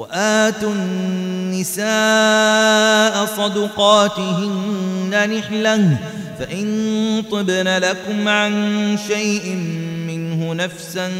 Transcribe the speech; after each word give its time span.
وآتوا 0.00 0.72
النساء 0.72 1.84
صدقاتهن 3.36 5.10
نحلة 5.36 5.98
فإن 6.38 7.22
طبن 7.30 7.68
لكم 7.68 8.28
عن 8.28 8.96
شيء 9.08 9.54
منه 10.06 10.54
نفسا 10.54 11.10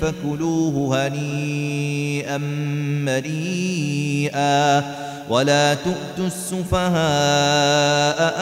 فكلوه 0.00 1.06
هنيئا 1.06 2.38
مريئا. 3.04 4.82
ولا 5.28 5.74
تؤتوا 5.74 6.26
السفهاء 6.26 6.92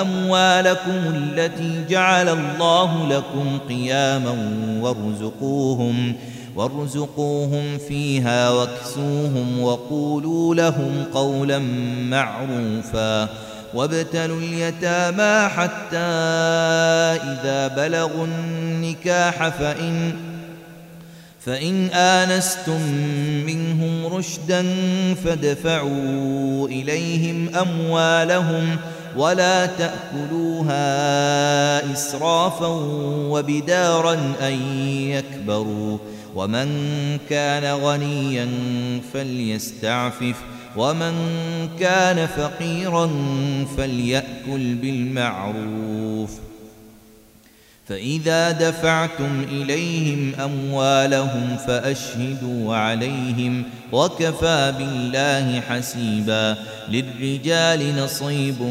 أموالكم 0.01 1.15
التي 1.15 1.85
جعل 1.89 2.29
الله 2.29 3.09
لكم 3.09 3.59
قياما 3.69 4.37
وارزقوهم. 4.81 6.15
وارزقوهم 6.61 7.79
فيها 7.89 8.51
واكسوهم 8.51 9.61
وقولوا 9.63 10.55
لهم 10.55 11.05
قولا 11.15 11.59
معروفا 12.11 13.29
وابتلوا 13.75 14.39
اليتامى 14.39 15.49
حتى 15.49 15.97
إذا 17.33 17.69
بلغوا 17.69 18.27
النكاح 18.27 19.49
فإن 19.49 20.13
فإن 21.41 21.87
آنستم 21.87 22.81
منهم 23.47 24.07
رشدا 24.07 24.67
فادفعوا 25.25 26.69
إليهم 26.69 27.49
أموالهم 27.55 28.77
ولا 29.17 29.67
تأكلوها 29.67 30.83
إسرافا 31.93 32.67
وبدارا 33.31 34.15
أن 34.43 34.53
يكبروا 34.87 35.99
ومن 36.35 36.69
كان 37.31 37.75
غنيا 37.75 38.49
فليستعفف 39.13 40.37
ومن 40.77 41.15
كان 41.81 42.27
فقيرا 42.27 43.11
فليأكل 43.77 44.75
بالمعروف. 44.75 46.50
فإذا 47.91 48.51
دفعتم 48.51 49.45
إليهم 49.51 50.33
أموالهم 50.41 51.57
فأشهدوا 51.67 52.77
عليهم 52.77 53.65
وكفى 53.93 54.73
بالله 54.79 55.61
حسيبا 55.61 56.57
للرجال 56.89 57.97
نصيب 57.97 58.63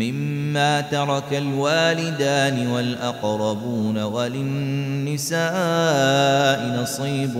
مما 0.00 0.80
ترك 0.80 1.32
الوالدان 1.32 2.66
والأقربون 2.66 3.98
وللنساء 3.98 5.40
نصيب 6.82 7.36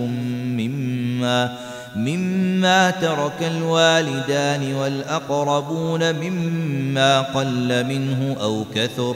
مما 0.57 1.57
مما 1.95 2.91
ترك 2.91 3.51
الوالدان 3.57 4.73
والأقربون 4.73 6.15
مما 6.15 7.21
قل 7.21 7.83
منه 7.83 8.35
أو 8.41 8.65
كثر 8.75 9.15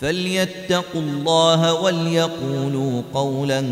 فليتقوا 0.00 1.00
الله 1.00 1.74
وليقولوا 1.74 3.02
قولا 3.14 3.64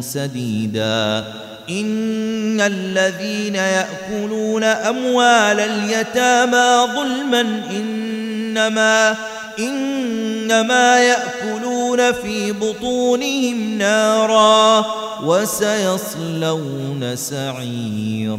سديدا. 0.00 1.24
إن 1.70 2.60
الذين 2.60 3.54
يأكلون 3.54 4.64
أموال 4.64 5.60
اليتامى 5.60 6.92
ظلما 6.94 7.40
إنما 7.70 9.16
إنما 9.58 11.00
يأكلون 11.00 12.12
في 12.12 12.52
بطونهم 12.52 13.78
نارا 13.78 14.86
وسيصلون 15.24 17.16
سعيرا. 17.16 18.38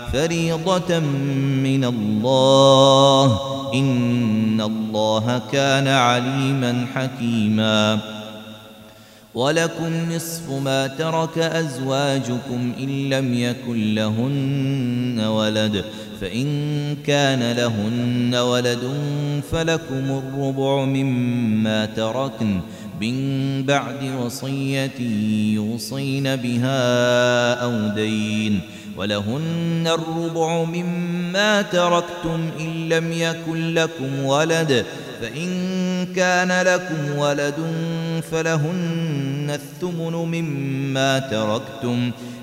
فريضة 0.13 0.99
من 1.63 1.85
الله. 1.85 3.39
إن 3.73 4.61
الله 4.61 5.41
كان 5.51 5.87
عليما 5.87 6.85
حكيما. 6.95 7.99
ولكم 9.33 10.11
نصف 10.11 10.51
ما 10.63 10.87
ترك 10.87 11.37
أزواجكم 11.37 12.73
إن 12.79 13.09
لم 13.09 13.33
يكن 13.33 13.95
لهن 13.95 15.19
ولد. 15.19 15.85
فإن 16.21 16.47
كان 17.07 17.51
لهن 17.51 18.35
ولد 18.35 18.93
فلكم 19.51 20.21
الربع 20.23 20.85
مما 20.85 21.85
تركن. 21.85 22.59
من 23.01 23.15
بعد 23.63 24.11
وصية 24.25 24.99
يوصين 25.55 26.35
بها 26.35 27.53
أو 27.53 27.95
دين. 27.95 28.59
ولهن 29.01 29.87
الربع 29.87 30.63
مما 30.63 31.61
تركتم 31.61 32.49
إن 32.59 32.89
لم 32.89 33.11
يكن 33.11 33.73
لكم 33.73 34.25
ولد 34.25 34.85
فإن 35.21 35.49
كان 36.15 36.61
لكم 36.61 37.17
ولد 37.17 37.55
فلهن 38.31 39.49
الثمن 39.49 40.13
مما 40.13 41.19
تركتم. 41.19 42.11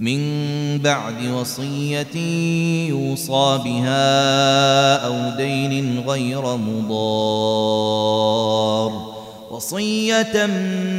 من 0.00 0.18
بعد 0.78 1.26
وصية 1.26 2.16
يوصى 2.88 3.60
بها 3.64 4.96
أو 5.06 5.36
دين 5.36 6.04
غير 6.08 6.56
مضار. 6.56 7.94
وصية 9.50 10.46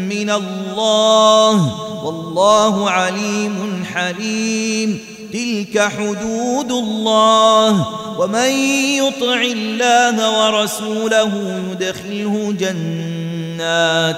من 0.09 0.29
الله 0.29 1.75
والله 2.05 2.89
عليم 2.89 3.85
حليم. 3.93 4.99
تلك 5.33 5.79
حدود 5.79 6.71
الله. 6.71 7.87
ومن 8.19 8.49
يطع 8.97 9.41
الله 9.41 10.15
ورسوله 10.39 11.61
يدخله 11.71 12.53
جنات. 12.59 14.17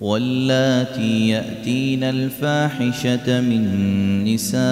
واللاتي 0.00 1.28
يأتين 1.28 2.04
الفاحشة 2.04 3.40
من 3.40 3.64
نسائكم 4.24 4.68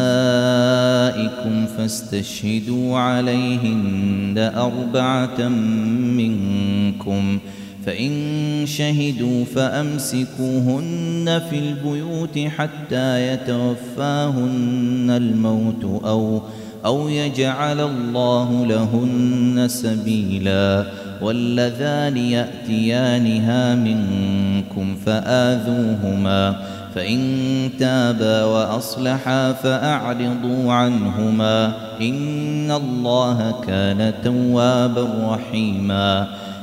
فاستشهدوا 1.66 2.98
عليهن 2.98 4.52
أربعة 4.56 5.48
منكم 6.18 7.38
فإن 7.86 8.62
شهدوا 8.66 9.44
فأمسكوهن 9.44 11.42
في 11.50 11.58
البيوت 11.58 12.38
حتى 12.38 13.32
يتوفاهن 13.32 15.10
الموت 15.10 16.02
أو 16.04 16.42
أو 16.86 17.08
يجعل 17.08 17.80
الله 17.80 18.66
لهن 18.66 19.64
سبيلا 19.68 20.86
واللذان 21.20 22.16
يأتيانها 22.16 23.74
منكم 23.74 24.96
فآذوهما 25.06 26.56
فإن 26.94 27.70
تابا 27.78 28.44
وأصلحا 28.44 29.52
فأعرضوا 29.52 30.72
عنهما 30.72 31.72
إن 32.00 32.70
الله 32.70 33.54
كان 33.66 34.12
توابا 34.24 35.08
رحيما 35.22 36.28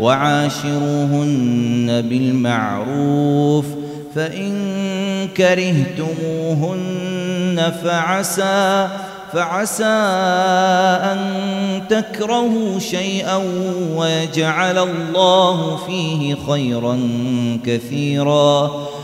وعاشروهن 0.00 1.86
بالمعروف 2.08 3.66
فإن 4.14 4.52
كرهتموهن 5.36 6.92
فعسى 7.84 8.88
فعسى 9.32 9.84
أن 11.12 11.18
تكرهوا 11.88 12.78
شيئا 12.78 13.36
ويجعل 13.96 14.78
الله 14.78 15.76
فيه 15.76 16.36
خيرا 16.48 16.98
كثيرا. 17.66 18.89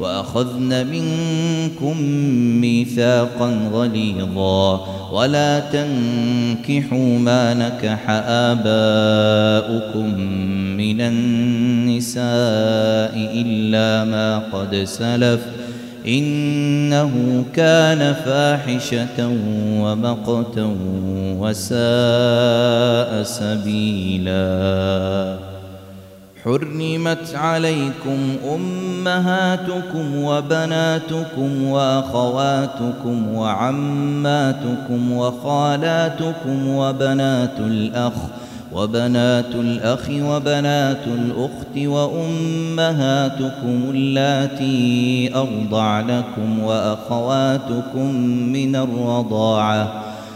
وأخذن 0.00 0.86
منكم 0.86 2.02
ميثاقا 2.60 3.70
غليظا 3.72 4.86
ولا 5.12 5.60
تنكحوا 5.60 7.18
ما 7.18 7.54
نكح 7.54 8.10
آباؤكم 8.26 10.20
من 10.76 11.00
النساء 11.00 12.22
إلا 13.34 14.04
ما 14.04 14.38
قد 14.38 14.76
سلف 14.84 15.40
إنه 16.08 17.44
كان 17.54 18.14
فاحشة 18.14 19.28
ومقتا 19.80 20.76
وساء 21.38 23.22
سبيلاً 23.22 24.70
حرمت 26.44 27.34
عليكم 27.34 28.36
أمهاتكم 28.54 30.16
وبناتكم 30.16 31.64
وأخواتكم 31.64 33.34
وعماتكم 33.34 35.12
وخالاتكم 35.12 36.68
وبنات 36.68 37.58
الأخ 37.58 38.12
وبنات 38.72 39.54
الأخ 39.54 40.08
وبنات 40.10 41.06
الأخت 41.06 41.78
وأمهاتكم 41.78 43.50
اللاتي 43.90 45.30
أرضعنكم 45.34 46.58
وأخواتكم 46.58 48.14
من 48.52 48.76
الرضاعة 48.76 50.09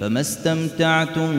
فما 0.00 0.20
استمتعتم 0.20 1.30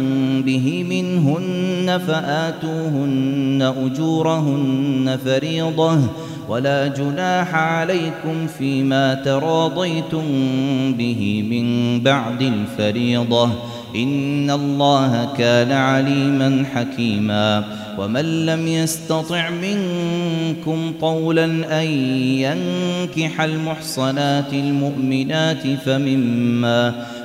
به 0.41 0.83
منهن 0.89 1.99
فآتوهن 2.07 3.73
أجورهن 3.85 5.19
فريضة 5.25 5.99
ولا 6.49 6.87
جناح 6.87 7.55
عليكم 7.55 8.47
فيما 8.57 9.13
تراضيتم 9.13 10.23
به 10.97 11.43
من 11.49 11.99
بعد 12.03 12.41
الفريضة 12.41 13.49
إن 13.95 14.51
الله 14.51 15.33
كان 15.37 15.71
عليما 15.71 16.65
حكيما 16.73 17.63
ومن 17.99 18.45
لم 18.45 18.67
يستطع 18.67 19.49
منكم 19.49 20.93
طولا 21.01 21.45
أن 21.81 21.87
ينكح 22.37 23.41
المحصنات 23.41 24.53
المؤمنات 24.53 25.67
فمما 25.85 27.05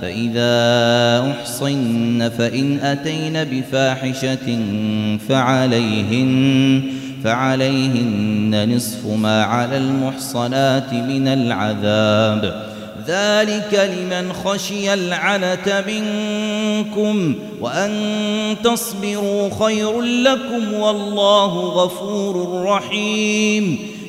فإذا 0.00 1.30
أحصن 1.30 2.30
فإن 2.38 2.78
أتين 2.80 3.44
بفاحشة 3.44 4.58
فعليهن 5.28 6.82
فعليهن 7.24 8.74
نصف 8.76 9.06
ما 9.06 9.44
على 9.44 9.76
المحصنات 9.76 10.92
من 10.92 11.28
العذاب. 11.28 12.66
ذلك 13.06 13.90
لمن 13.98 14.32
خشي 14.32 14.94
العنة 14.94 15.84
منكم 15.86 17.34
وأن 17.60 17.92
تصبروا 18.64 19.50
خير 19.64 20.00
لكم 20.00 20.74
والله 20.74 21.54
غفور 21.54 22.64
رحيم. 22.64 23.95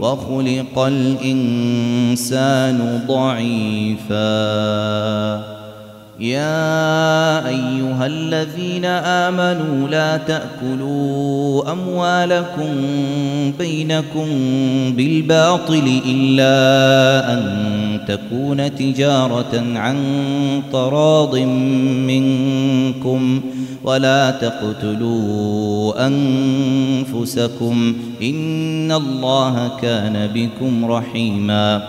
وخلق 0.00 0.78
الإنسان 0.78 2.78
ضعيفاً. 3.08 5.54
يا 6.20 7.48
أيها 7.48 8.06
الذين 8.06 8.84
آمنوا 8.84 9.88
لا 9.88 10.16
تأكلوا 10.16 11.72
أموالكم 11.72 12.66
بينكم 13.58 14.26
بالباطل 14.96 16.00
إلا 16.06 17.32
أن 17.32 17.44
تكون 18.08 18.74
تجارة 18.74 19.62
عن 19.74 19.98
تراض 20.72 21.36
منكم. 22.06 23.40
ولا 23.84 24.30
تقتلوا 24.30 26.06
أنفسكم 26.06 27.96
إن 28.22 28.92
الله 28.92 29.76
كان 29.82 30.30
بكم 30.34 30.84
رحيما 30.84 31.88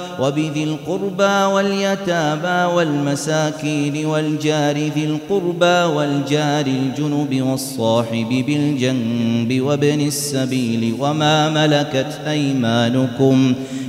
وبذي 0.21 0.63
القربى 0.63 1.53
واليتامى 1.53 2.73
والمساكين 2.75 4.05
والجار 4.05 4.77
ذي 4.77 5.05
القربى 5.05 5.95
والجار 5.95 6.65
الجنب 6.65 7.41
والصاحب 7.41 8.43
بالجنب 8.47 9.61
وابن 9.61 10.01
السبيل 10.01 10.95
وما 10.99 11.49
ملكت 11.49 12.19
أيمانكم 12.27 13.53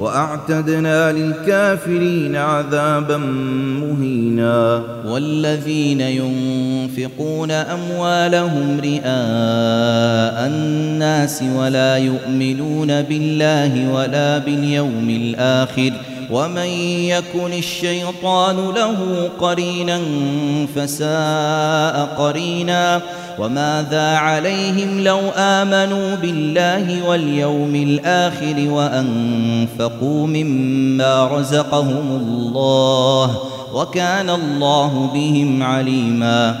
وأعتدنا 0.00 1.12
للكافرين 1.12 2.36
عذابا 2.36 3.16
مهينا. 3.16 4.82
والذين 5.06 6.00
ينفقون 6.00 7.50
أموالهم 7.50 8.80
رئاء 8.80 10.46
الناس 10.46 11.44
ولا 11.56 11.96
يؤمنون 11.96 13.02
بالله 13.02 13.92
ولا 13.94 14.38
باليوم 14.38 15.10
الآخر 15.10 15.90
ۖ. 15.90 16.18
ومن 16.30 16.68
يكن 17.08 17.52
الشيطان 17.52 18.56
له 18.56 19.28
قرينا 19.40 20.00
فساء 20.76 22.14
قرينا. 22.18 23.00
وماذا 23.38 24.16
عليهم 24.16 25.00
لو 25.00 25.20
آمنوا 25.36 26.14
بالله 26.14 27.08
واليوم 27.08 27.74
الآخر 27.74 28.70
وأنفقوا 28.70 30.26
مما 30.26 31.26
رزقهم 31.26 32.20
الله 32.22 33.38
وكان 33.74 34.30
الله 34.30 35.10
بهم 35.14 35.62
عليما 35.62 36.60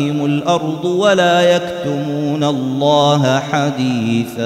بهم 0.00 0.24
الأرض 0.24 0.84
ولا 0.84 1.56
يكتمون 1.56 2.44
الله 2.44 3.38
حديثاً. 3.38 4.40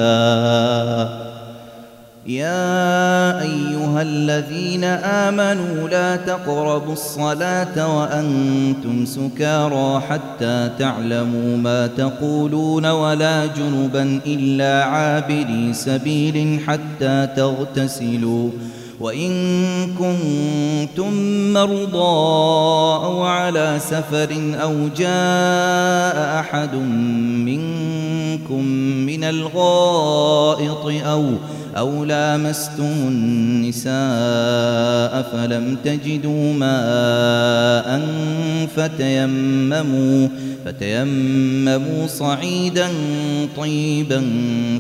يا 2.27 3.43
أيها 3.43 4.03
الذين 4.03 4.85
آمنوا 4.85 5.89
لا 5.89 6.17
تقربوا 6.17 6.93
الصلاة 6.93 7.99
وأنتم 7.99 9.07
سكارى 9.07 10.01
حتى 10.01 10.71
تعلموا 10.79 11.57
ما 11.57 11.87
تقولون 11.87 12.87
ولا 12.87 13.47
جنبا 13.47 14.21
إلا 14.27 14.85
عابري 14.85 15.73
سبيل 15.73 16.61
حتى 16.67 17.29
تغتسلوا. 17.37 18.51
وإن 19.01 19.31
كنتم 19.87 21.13
مرضى 21.53 23.05
أو 23.05 23.23
على 23.23 23.79
سفر 23.81 24.55
أو 24.63 24.89
جاء 24.97 26.41
أحد 26.41 26.75
منكم 27.45 28.65
من 29.07 29.25
الغائط 29.25 31.05
أو 31.07 31.25
أو 31.77 32.05
لامستم 32.05 32.93
النساء 33.09 33.93
فلم 35.33 35.77
تجدوا 35.85 36.53
ماء 36.53 38.01
فتيمموا 38.77 40.29
فتيمموا 40.65 42.07
صعيدا 42.07 42.89
طيبا 43.57 44.23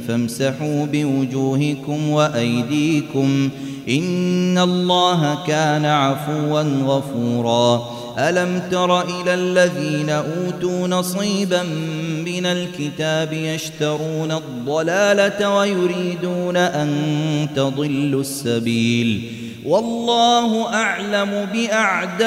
فامسحوا 0.09 0.87
بوجوهكم 0.93 2.09
وأيديكم 2.09 3.49
إن 3.89 4.59
الله 4.59 5.39
كان 5.47 5.85
عفوا 5.85 6.63
غفورا. 6.63 7.91
ألم 8.19 8.63
تر 8.71 9.01
إلى 9.01 9.35
الذين 9.35 10.11
أوتوا 10.11 10.89
نصيبا 10.89 11.63
من 12.25 12.47
الكتاب 12.47 13.33
يشترون 13.33 14.33
الضلالة 14.33 15.57
ويريدون 15.57 16.57
أن 16.57 17.49
تضلوا 17.57 18.21
السبيل؟ 18.21 19.33
والله 19.67 20.75
أعلم 20.75 21.47
بأعدائكم. 21.53 22.27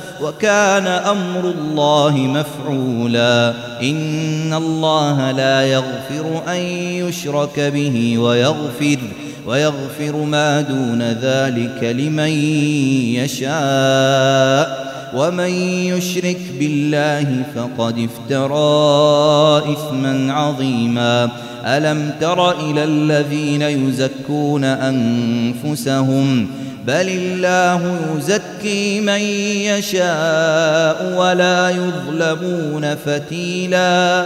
وكان 0.21 0.87
أمر 0.87 1.51
الله 1.51 2.17
مفعولا 2.17 3.53
إن 3.81 4.53
الله 4.53 5.31
لا 5.31 5.61
يغفر 5.61 6.41
أن 6.47 6.59
يشرك 7.07 7.59
به 7.59 8.17
ويغفر 8.17 8.97
ويغفر 9.47 10.15
ما 10.15 10.61
دون 10.61 11.01
ذلك 11.01 11.83
لمن 11.83 12.29
يشاء 13.15 14.91
ومن 15.15 15.49
يشرك 15.89 16.41
بالله 16.59 17.43
فقد 17.55 18.09
افترى 18.09 19.73
إثما 19.73 20.33
عظيما 20.33 21.29
ألم 21.65 22.13
تر 22.21 22.51
إلى 22.59 22.83
الذين 22.83 23.61
يزكون 23.61 24.63
أنفسهم؟ 24.63 26.47
بل 26.87 27.09
الله 27.09 27.99
يزكي 28.17 28.99
من 28.99 29.19
يشاء 29.69 31.15
ولا 31.17 31.69
يظلمون 31.69 32.95
فتيلا. 32.95 34.25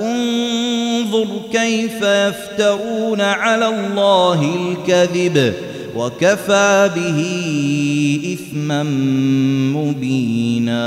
انظر 0.00 1.26
كيف 1.52 2.02
يفترون 2.02 3.20
على 3.20 3.68
الله 3.68 4.56
الكذب 4.56 5.54
وكفى 5.96 6.90
به 6.96 7.18
إثما 8.34 8.82
مبيناً. 9.72 10.86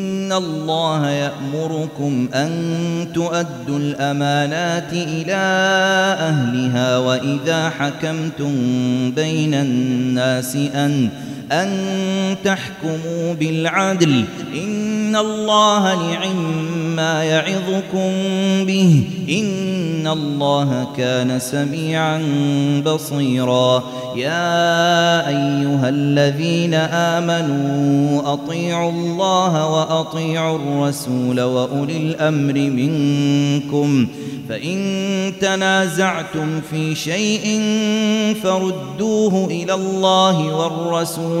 الله 0.31 1.09
يأمركم 1.09 2.29
أن 2.33 2.51
تؤدوا 3.13 3.79
الأمانات 3.79 4.93
إلى 4.93 5.41
أهلها 6.19 6.97
وإذا 6.97 7.69
حكمتم 7.69 8.53
بين 9.11 9.53
الناس 9.53 10.55
أن 10.55 11.09
أن 11.51 12.35
تحكموا 12.43 13.33
بالعدل 13.33 14.25
إن 14.55 15.15
الله 15.15 16.11
نعم 16.11 16.71
ما 16.95 17.23
يعظكم 17.23 18.11
به 18.65 19.03
إن 19.29 20.07
الله 20.07 20.87
كان 20.97 21.39
سميعا 21.39 22.21
بصيرا. 22.85 23.83
يا 24.15 25.27
أيها 25.27 25.89
الذين 25.89 26.73
آمنوا 26.73 28.33
أطيعوا 28.33 28.91
الله 28.91 29.67
وأطيعوا 29.67 30.57
الرسول 30.57 31.41
وأولي 31.41 31.97
الأمر 31.97 32.53
منكم. 32.53 34.07
فإن 34.49 35.33
تنازعتم 35.41 36.61
في 36.71 36.95
شيء 36.95 37.61
فردوه 38.43 39.45
إلى 39.45 39.73
الله 39.73 40.55
والرسول 40.55 41.40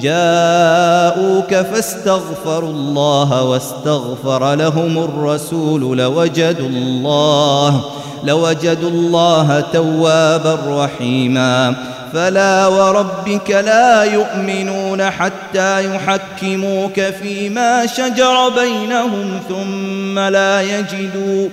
جاءوك 0.00 1.54
فاستغفروا 1.54 2.70
الله 2.70 3.42
واستغفر 3.42 4.54
لهم 4.54 4.98
الرسول 4.98 5.98
لوجدوا 5.98 6.68
الله 6.68 7.84
لوجدوا 8.24 8.90
الله 8.90 9.64
توابا 9.72 10.58
رحيما. 10.68 11.74
فلا 12.12 12.66
وربك 12.66 13.50
لا 13.50 14.04
يؤمنون 14.04 15.10
حتى 15.10 15.94
يحكموك 15.94 17.00
فيما 17.00 17.86
شجر 17.86 18.48
بينهم 18.48 19.40
ثم 19.48 20.18
لا 20.18 20.60
يجدوا. 20.60 21.48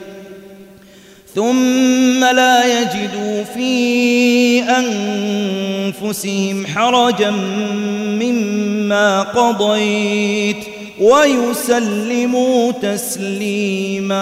ثم 1.36 2.24
لا 2.24 2.82
يجدوا 2.82 3.44
في 3.44 4.64
أنفسهم 4.64 6.68
حرجا 6.68 7.32
مما 8.22 9.22
قضيت 9.22 10.58
ويسلموا 11.00 12.72
تسليماً 12.72 14.22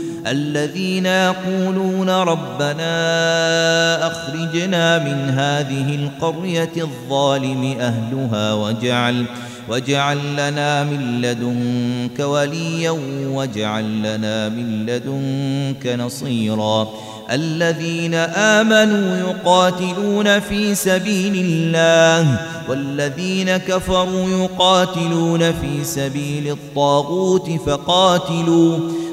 الذين 0.27 1.05
يقولون 1.05 2.09
ربنا 2.09 2.87
أخرجنا 4.07 4.99
من 4.99 5.29
هذه 5.29 5.95
القرية 5.95 6.71
الظالم 6.77 7.75
أهلها 7.79 8.53
واجعل 8.53 9.25
واجعل 9.69 10.17
لنا 10.33 10.83
من 10.83 11.21
لدنك 11.21 12.19
وليا 12.19 12.91
واجعل 13.25 13.99
لنا 13.99 14.49
من 14.49 14.85
لدنك 14.85 15.99
نصيرا. 15.99 16.87
الذين 17.31 18.13
آمنوا 18.13 19.17
يقاتلون 19.17 20.39
في 20.39 20.75
سبيل 20.75 21.35
الله 21.35 22.39
والذين 22.69 23.57
كفروا 23.57 24.29
يقاتلون 24.29 25.51
في 25.51 25.83
سبيل 25.83 26.51
الطاغوت 26.51 27.49
فقاتلوا 27.65 28.79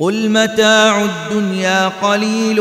قل 0.00 0.28
متاع 0.28 1.04
الدنيا 1.04 1.88
قليل 2.02 2.60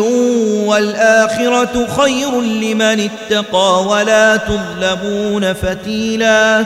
والآخرة 0.67 1.88
خير 1.97 2.41
لمن 2.41 3.10
اتقى 3.10 3.84
ولا 3.84 4.38
تظلمون 4.38 5.54
فتيلا 5.54 6.65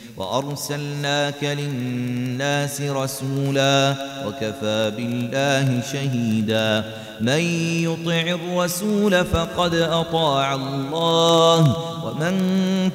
وأرسلناك 0.21 1.43
للناس 1.43 2.81
رسولا 2.81 3.95
وكفى 4.27 4.91
بالله 4.97 5.81
شهيدا. 5.93 6.83
من 7.21 7.39
يطع 7.85 8.21
الرسول 8.21 9.25
فقد 9.25 9.75
أطاع 9.75 10.53
الله 10.53 11.75
ومن 12.05 12.35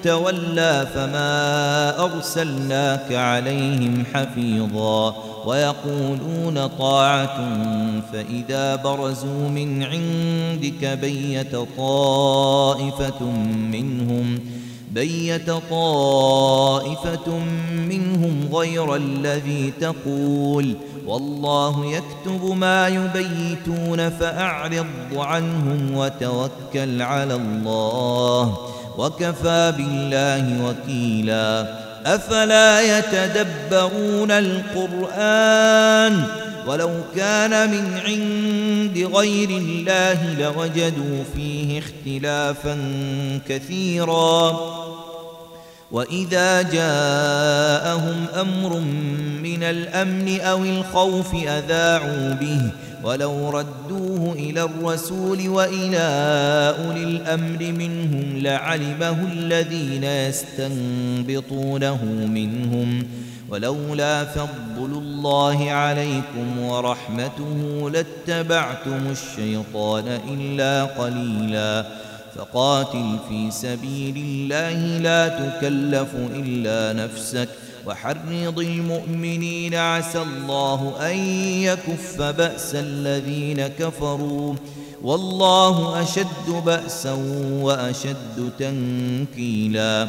تولى 0.03 0.87
فما 0.95 2.05
أرسلناك 2.05 3.13
عليهم 3.13 4.05
حفيظا. 4.15 5.17
ويقولون 5.47 6.67
طاعة 6.67 7.39
فإذا 8.13 8.77
برزوا 8.77 9.49
من 9.49 9.83
عندك 9.83 10.99
بيت 11.01 11.57
طائفة 11.77 13.23
منهم. 13.73 14.41
بيت 14.97 15.51
طائفة 15.71 17.39
منهم 17.89 18.49
غير 18.53 18.97
الذي 18.97 19.73
تقول 19.81 20.77
والله 21.07 21.87
يكتب 21.87 22.57
ما 22.57 22.89
يبيتون 22.89 24.11
فأعرض 24.11 24.87
عنهم 25.17 25.97
وتوكل 25.97 27.03
على 27.03 27.35
الله 27.35 28.59
وكفى 28.99 29.73
بالله 29.77 30.67
وكيلا 30.69 31.67
أفلا 32.07 32.99
يتدبرون 32.99 34.31
القرآن 34.31 36.25
ولو 36.67 36.91
كان 37.17 37.71
من 37.71 38.01
عند 38.07 38.99
غير 39.15 39.51
الله 39.51 40.35
لوجدوا 40.35 41.25
فيه 41.37 41.79
اختلافا 41.79 42.79
كثيرا. 43.49 44.61
وإذا 45.93 46.63
جاءهم 46.63 48.27
أمر 48.41 48.81
من 49.43 49.63
الأمن 49.63 50.41
أو 50.41 50.65
الخوف 50.65 51.35
أذاعوا 51.35 52.35
به. 52.35 52.61
ولو 53.05 53.51
ردوه 53.51 54.33
إلى 54.33 54.63
الرسول 54.63 55.49
وإلى 55.49 55.99
أولي 56.79 57.05
الأمر 57.05 57.73
منهم 57.73 58.39
لعلمه 58.39 59.33
الذين 59.33 60.05
يستنبطونه 60.05 62.05
منهم. 62.05 63.07
ولولا 63.51 64.25
فضل 64.25 64.93
الله 64.93 65.71
عليكم 65.71 66.61
ورحمته 66.61 67.91
لاتبعتم 67.91 69.07
الشيطان 69.11 70.21
إلا 70.29 70.85
قليلا. 70.85 71.87
فقاتل 72.37 73.17
في 73.29 73.51
سبيل 73.51 74.17
الله 74.17 74.99
لا 74.99 75.29
تكلف 75.29 76.09
إلا 76.15 77.05
نفسك. 77.05 77.49
وحرض 77.87 78.59
المؤمنين 78.59 79.75
عسى 79.75 80.23
الله 80.23 81.11
أن 81.11 81.17
يكف 81.63 82.23
بأس 82.23 82.75
الذين 82.75 83.67
كفروا. 83.67 84.55
والله 85.03 86.03
أشد 86.03 86.65
بأسا 86.65 87.13
وأشد 87.63 88.51
تنكيلا. 88.59 90.09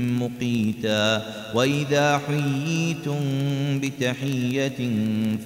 مقيتا 0.21 1.21
وإذا 1.53 2.21
حييتم 2.27 3.19
بتحية 3.79 4.89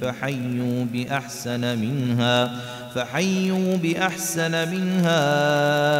فحيوا 0.01 0.85
بأحسن 0.93 1.79
منها 1.79 2.51
فحيوا 2.95 3.75
بأحسن 3.75 4.71
منها 4.71 5.25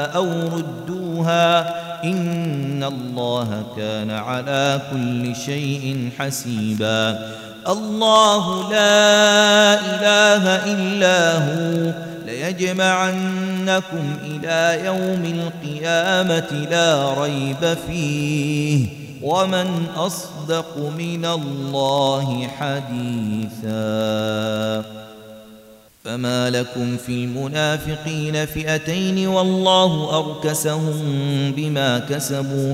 أو 0.06 0.28
ردوها 0.48 1.76
إن 2.04 2.84
الله 2.84 3.66
كان 3.78 4.12
على 4.12 4.82
كل 4.92 5.36
شيء 5.36 6.10
حسيبا. 6.18 7.20
الله 7.68 8.72
لا 8.72 9.74
إله 9.80 10.44
إلا 10.74 11.38
هو 11.38 11.94
ليجمعنكم 12.36 14.16
إلى 14.24 14.86
يوم 14.86 15.26
القيامة 15.26 16.68
لا 16.72 17.14
ريب 17.14 17.78
فيه 17.88 18.88
ومن 19.22 19.88
أصدق 19.96 20.78
من 20.98 21.26
الله 21.26 22.48
حديثاً. 22.48 23.86
فما 26.06 26.50
لكم 26.50 26.98
في 26.98 27.12
المنافقين 27.12 28.46
فئتين 28.46 29.28
والله 29.28 30.20
أركسهم 30.20 31.02
بما 31.58 32.00
كسبوا 32.00 32.74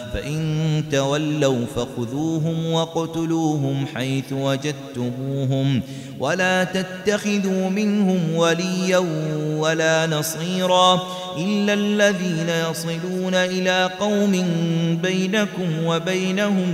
فإن 0.13 0.83
تولوا 0.91 1.65
فخذوهم 1.75 2.71
وقتلوهم 2.73 3.85
حيث 3.95 4.33
وجدتموهم 4.33 5.81
ولا 6.19 6.63
تتخذوا 6.63 7.69
منهم 7.69 8.35
وليا 8.35 8.97
ولا 9.57 10.07
نصيرا 10.07 11.01
إلا 11.37 11.73
الذين 11.73 12.49
يصلون 12.69 13.33
إلى 13.33 13.89
قوم 13.99 14.31
بينكم 15.03 15.85
وبينهم 15.85 16.69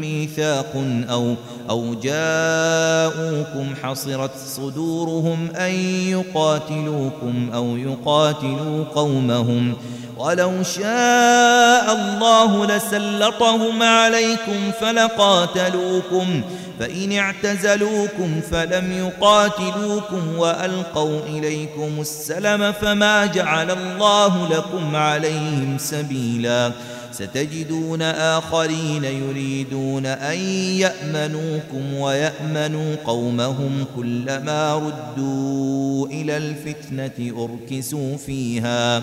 ميثاق 0.00 0.84
أو 1.10 1.34
أو 1.70 1.94
جاءوكم 1.94 3.74
حصرت 3.82 4.30
صدورهم 4.36 5.48
أن 5.56 5.74
يقاتلوكم 6.08 7.50
أو 7.54 7.76
يقاتلوا 7.76 8.84
قومهم 8.84 9.74
ولو 10.20 10.62
شاء 10.62 11.92
الله 11.92 12.66
لسلطهم 12.66 13.82
عليكم 13.82 14.70
فلقاتلوكم 14.80 16.42
فإن 16.80 17.12
اعتزلوكم 17.12 18.40
فلم 18.50 18.92
يقاتلوكم 18.92 20.38
وألقوا 20.38 21.20
إليكم 21.20 22.00
السلم 22.00 22.72
فما 22.72 23.26
جعل 23.26 23.70
الله 23.70 24.48
لكم 24.48 24.96
عليهم 24.96 25.78
سبيلا. 25.78 26.72
ستجدون 27.12 28.02
آخرين 28.02 29.04
يريدون 29.04 30.06
أن 30.06 30.38
يأمنوكم 30.78 31.94
ويأمنوا 31.94 32.96
قومهم 33.06 33.84
كلما 33.96 34.74
ردوا 34.74 36.06
إلى 36.06 36.36
الفتنة 36.36 37.48
أركسوا 37.48 38.16
فيها. 38.16 39.02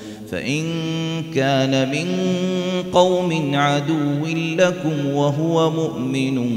فإن 0.31 0.63
كان 1.35 1.91
من 1.91 2.07
قوم 2.91 3.51
عدو 3.53 4.25
لكم 4.57 5.05
وهو 5.13 5.71
مؤمن 5.71 6.47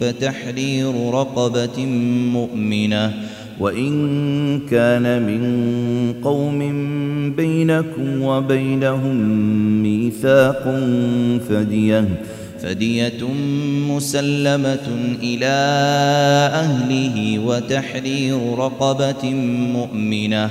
فتحرير 0.00 1.10
رقبة 1.10 1.86
مؤمنة 2.32 3.14
وإن 3.60 4.60
كان 4.70 5.22
من 5.22 5.42
قوم 6.24 6.58
بينكم 7.36 8.22
وبينهم 8.22 9.16
ميثاق 9.82 10.62
فدية 11.48 12.04
فدية 12.62 13.24
مسلمة 13.88 14.88
إلى 15.22 15.56
أهله 16.54 17.38
وتحرير 17.38 18.58
رقبة 18.58 19.30
مؤمنة 19.72 20.50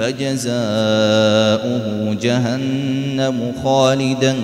فجزاؤه 0.00 0.54
جهنم 2.22 3.52
خالدا 3.64 4.36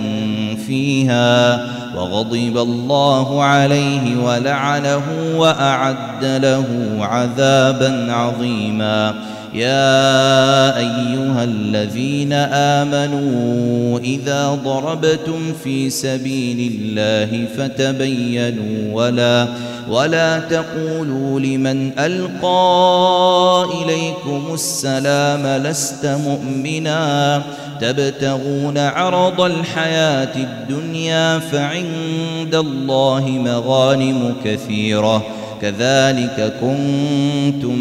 فيها 0.67 1.65
وغضب 1.95 2.57
الله 2.57 3.43
عليه 3.43 4.17
ولعنه 4.23 5.01
وأعد 5.37 6.25
له 6.25 6.65
عذابا 6.99 8.13
عظيما 8.13 9.13
يا 9.53 10.77
أيها 10.77 11.43
الذين 11.43 12.33
آمنوا 12.33 13.99
إذا 13.99 14.59
ضربتم 14.63 15.53
في 15.63 15.89
سبيل 15.89 16.71
الله 16.73 17.45
فتبينوا 17.57 18.93
ولا 18.93 19.47
ولا 19.89 20.39
تقولوا 20.39 21.39
لمن 21.39 21.99
ألقى 21.99 23.65
إليكم 23.83 24.53
السلام 24.53 25.63
لست 25.63 26.05
مؤمنا 26.05 27.43
تبتغون 27.81 28.77
عرض 28.77 29.41
الحياة 29.41 30.35
الدنيا 30.35 31.39
فعند 31.39 32.55
الله 32.55 33.25
مغانم 33.29 34.35
كثيرة 34.45 35.23
كذلك 35.61 36.53
كنتم 36.61 37.77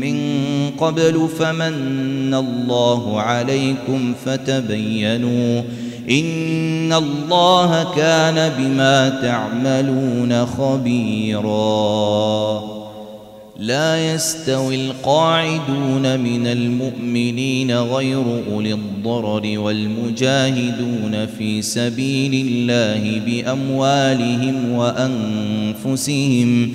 من 0.00 0.33
قبل 0.78 1.28
فمن 1.38 2.34
الله 2.34 3.20
عليكم 3.20 4.14
فتبينوا 4.24 5.62
إن 6.10 6.92
الله 6.92 7.94
كان 7.96 8.52
بما 8.58 9.08
تعملون 9.08 10.46
خبيراً. 10.46 12.04
لا 13.58 14.14
يستوي 14.14 14.74
القاعدون 14.74 16.20
من 16.20 16.46
المؤمنين 16.46 17.78
غير 17.78 18.24
أولي 18.52 18.72
الضرر 18.72 19.58
والمجاهدون 19.58 21.26
في 21.38 21.62
سبيل 21.62 22.46
الله 22.46 23.20
بأموالهم 23.26 24.72
وأنفسهم 24.72 26.74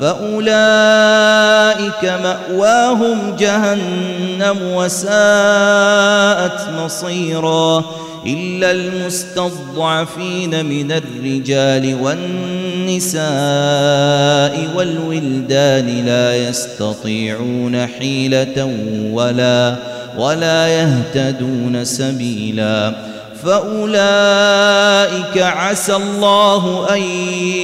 فأولئك 0.00 1.82
مأواهم 2.04 3.36
جهنم 3.38 4.58
وساءت 4.62 6.60
مصيرا 6.84 7.84
إلا 8.26 8.70
المستضعفين 8.70 10.66
من 10.66 10.92
الرجال 10.92 11.98
والنساء 12.02 13.22
والولدان 14.76 16.04
لا 16.06 16.48
يستطيعون 16.48 17.86
حيلة 17.86 18.70
ولا 19.12 19.76
ولا 20.18 20.68
يهتدون 20.68 21.84
سبيلا 21.84 22.92
فأولئك 23.44 25.38
عسى 25.38 25.96
الله 25.96 26.86
أن 26.94 27.02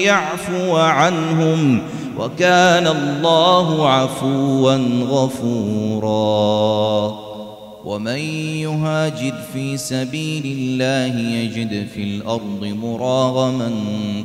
يعفو 0.04 0.76
عنهم 0.76 1.82
وكان 2.18 2.86
الله 2.86 3.88
عفوا 3.88 4.74
غفورا. 5.02 6.08
ومن 7.84 8.18
يهاجر 8.58 9.34
في 9.52 9.76
سبيل 9.76 10.42
الله 10.58 11.20
يجد 11.20 11.86
في 11.94 12.02
الأرض 12.02 12.64
مراغما 12.82 13.70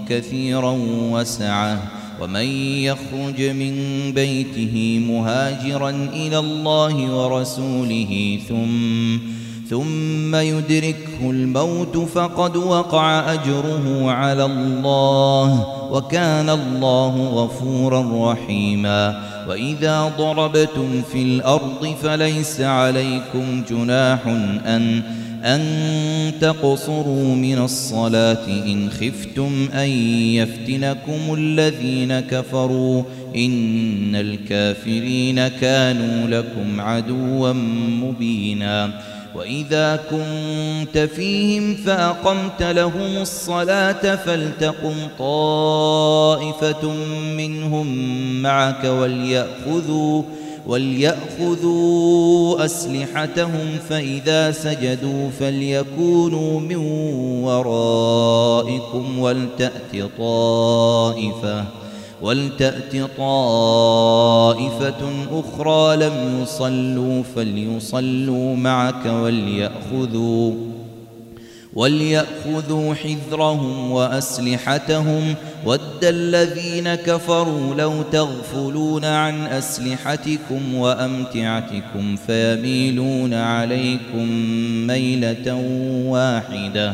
كثيرا 0.09 0.77
وسعة. 1.11 1.77
ومن 2.21 2.45
يخرج 2.81 3.41
من 3.41 3.75
بيته 4.15 5.03
مهاجرا 5.07 5.89
إلى 6.13 6.39
الله 6.39 7.15
ورسوله 7.15 8.39
ثم 8.49 9.32
ثم 9.73 10.35
يدركه 10.35 11.29
الموت 11.29 11.97
فقد 11.97 12.57
وقع 12.57 13.33
أجره 13.33 14.11
على 14.11 14.45
الله 14.45 15.67
وكان 15.91 16.49
الله 16.49 17.27
غفورا 17.27 18.31
رحيما. 18.31 19.23
وإذا 19.49 20.11
ضربتم 20.17 21.01
في 21.11 21.23
الأرض 21.23 21.95
فليس 22.03 22.61
عليكم 22.61 23.63
جناح 23.69 24.27
أن 24.65 25.01
أن 25.43 25.61
تقصروا 26.41 27.35
من 27.35 27.57
الصلاة 27.57 28.47
إن 28.47 28.89
خفتم 28.89 29.69
أن 29.73 29.89
يفتنكم 30.39 31.33
الذين 31.37 32.19
كفروا 32.19 33.03
إن 33.35 34.15
الكافرين 34.15 35.47
كانوا 35.47 36.27
لكم 36.27 36.81
عدوا 36.81 37.53
مبيناً. 38.03 39.12
وإذا 39.35 39.99
كنت 40.09 40.97
فيهم 40.97 41.75
فأقمت 41.75 42.63
لهم 42.63 43.17
الصلاة 43.21 44.15
فلتقم 44.15 44.95
طائفة 45.19 46.93
منهم 47.37 47.87
معك 48.41 48.83
وليأخذوا 48.83 50.23
وليأخذوا 50.67 52.65
أسلحتهم 52.65 53.77
فإذا 53.89 54.51
سجدوا 54.51 55.29
فليكونوا 55.39 56.59
من 56.59 56.75
ورائكم 57.43 59.19
ولتأت 59.19 59.95
طائفة. 60.17 61.82
ولتأت 62.23 62.95
طائفة 63.17 65.01
أخرى 65.31 65.95
لم 65.95 66.41
يصلوا 66.41 67.23
فليصلوا 67.35 68.55
معك 68.55 69.05
وليأخذوا 69.05 70.53
وليأخذوا 71.73 72.93
حذرهم 72.93 73.91
وأسلحتهم. 73.91 75.35
ود 75.65 76.03
الذين 76.03 76.95
كفروا 76.95 77.75
لو 77.75 78.01
تغفلون 78.11 79.05
عن 79.05 79.45
أسلحتكم 79.45 80.75
وأمتعتكم 80.75 82.15
فيميلون 82.27 83.33
عليكم 83.33 84.27
ميلة 84.87 85.55
واحدة. 86.05 86.93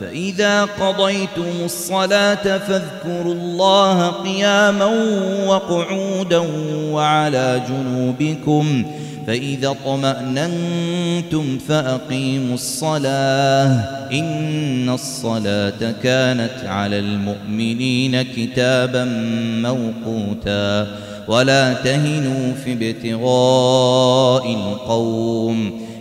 فإذا 0.00 0.64
قضيتم 0.64 1.64
الصلاة 1.64 2.58
فاذكروا 2.58 3.34
الله 3.34 4.06
قياما 4.06 4.90
وقعودا 5.46 6.38
وعلى 6.92 7.62
جنوبكم 7.68 8.84
فإذا 9.26 9.76
طمأننتم 9.84 11.58
فأقيموا 11.68 12.54
الصلاة. 12.54 14.08
إن 14.12 14.88
الصلاة 14.88 15.94
كانت 16.02 16.64
على 16.66 16.98
المؤمنين 16.98 18.22
كتابا 18.22 19.04
موقوتا. 19.62 20.86
ولا 21.28 21.72
تهنوا 21.72 22.52
في 22.64 22.72
ابتغاء 22.72 24.50
القوم. 24.50 25.87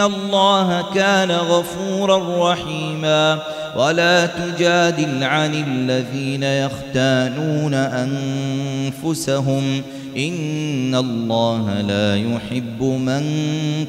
الله 0.00 0.84
كان 0.94 1.30
غفورا 1.30 2.52
رحيما 2.52 3.38
ولا 3.76 4.26
تجادل 4.26 5.24
عن 5.24 5.54
الذين 5.54 6.42
يختانون 6.42 7.74
أنفسهم 9.04 9.82
إن 10.16 10.94
الله 10.94 11.80
لا 11.80 12.16
يحب 12.16 12.82
من 12.82 13.24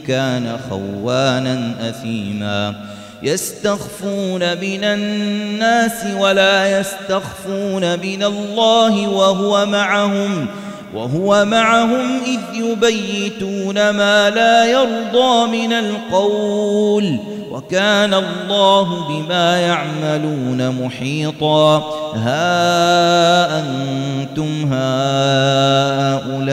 كان 0.07 0.57
خوانا 0.69 1.73
أثيما 1.89 2.75
يستخفون 3.23 4.39
من 4.39 4.83
الناس 4.83 6.05
ولا 6.19 6.79
يستخفون 6.79 7.99
من 7.99 8.23
الله 8.23 9.07
وهو 9.07 9.65
معهم 9.65 10.47
وهو 10.95 11.45
معهم 11.45 12.19
إذ 12.25 12.39
يبيتون 12.53 13.89
ما 13.89 14.29
لا 14.29 14.65
يرضى 14.65 15.57
من 15.57 15.73
القول 15.73 17.19
وكان 17.51 18.13
الله 18.13 19.07
بما 19.07 19.59
يعملون 19.59 20.85
محيطا 20.85 21.77
ها 22.15 23.59
أنتم 23.59 24.73
هؤلاء 24.73 26.49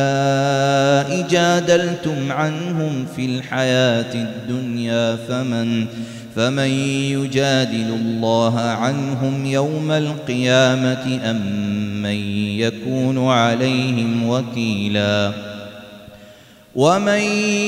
جادلتم 1.31 2.33
عنهم 2.33 3.07
في 3.17 3.27
الحياة 3.27 4.15
الدنيا 4.15 5.17
فمن 5.29 5.87
فمن 6.37 6.71
يجادل 7.11 7.89
الله 8.01 8.61
عنهم 8.61 9.47
يوم 9.47 9.91
القيامة 9.91 11.21
أم 11.25 11.86
من 12.07 12.59
يكون 12.59 13.29
عليهم 13.29 14.29
وكيلاً 14.29 15.57
ومن 16.77 17.21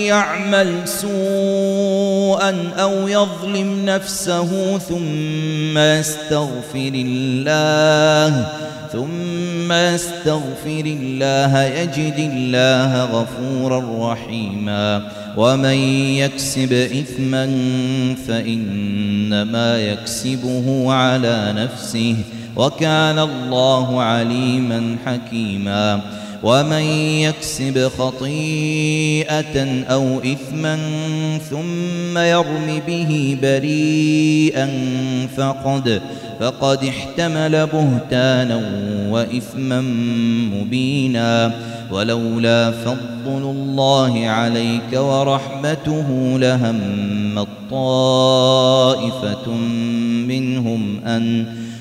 يعمل 0.05 0.89
سوءا 0.89 2.71
أو 2.79 3.09
يظلم 3.09 3.85
نفسه 3.85 4.79
ثم 4.79 5.79
يستغفر 5.79 6.93
الله 6.95 8.49
ثم 8.93 9.73
يستغفر 9.73 10.85
الله 10.87 11.63
يجد 11.63 12.19
الله 12.19 13.05
غفورا 13.05 14.13
رحيما 14.13 15.09
ومن 15.37 15.79
يكسب 16.17 16.73
إثما 16.73 17.47
فإنما 18.29 19.79
يكسبه 19.81 20.93
على 20.93 21.55
نفسه 21.57 22.17
وكان 22.59 23.19
الله 23.19 24.03
عليما 24.03 24.97
حكيما. 25.07 26.01
ومن 26.43 26.83
يكسب 27.23 27.91
خطيئة 27.99 29.85
أو 29.85 30.19
إثما 30.19 30.79
ثم 31.51 32.19
يرم 32.19 32.83
به 32.87 33.39
بريئا 33.43 34.69
فقد 35.37 36.03
فقد 36.41 36.85
احتمل 36.85 37.67
بهتانا 37.67 38.61
وإثما 39.11 39.81
مبينا. 40.55 41.53
ولولا 41.91 42.71
فضل 42.71 42.97
الله 43.27 44.29
عليك 44.29 44.93
ورحمته 44.93 46.39
لهم 46.39 46.81
طائفة 47.71 49.53
منهم 50.29 51.01
أن 51.07 51.47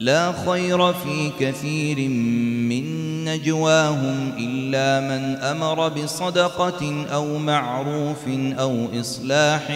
لا 0.00 0.32
خير 0.46 0.92
في 0.92 1.30
كثير 1.40 2.08
من 2.68 2.84
نجواهم 3.24 4.32
إلا 4.38 5.00
من 5.00 5.36
أمر 5.36 5.88
بصدقة 5.88 7.06
أو 7.12 7.38
معروف 7.38 8.28
أو 8.58 9.00
إصلاح 9.00 9.72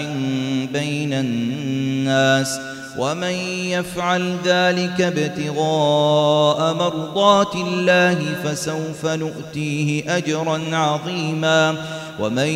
بين 0.73 1.13
الناس 1.13 2.59
ومن 2.99 3.35
يفعل 3.71 4.37
ذلك 4.45 5.01
ابتغاء 5.01 6.75
مرضات 6.75 7.55
الله 7.55 8.19
فسوف 8.45 9.07
نؤتيه 9.07 10.17
أجرا 10.17 10.61
عظيما. 10.73 11.75
ومن 12.21 12.47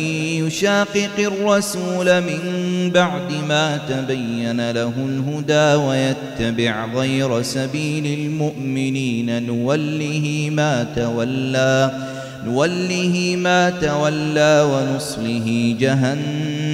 يشاقق 0.43 1.17
الرسول 1.19 2.21
من 2.21 2.41
بعد 2.93 3.31
ما 3.47 3.77
تبين 3.77 4.71
له 4.71 4.93
الهدى 4.97 5.83
ويتبع 5.83 6.85
غير 6.95 7.41
سبيل 7.41 8.19
المؤمنين 8.19 9.43
نوله 9.43 10.49
ما 10.51 10.85
تولى 10.95 11.91
نوله 12.45 13.35
ما 13.37 13.69
تولى 13.69 14.67
ونصله 14.71 15.75
جهنم. 15.79 16.72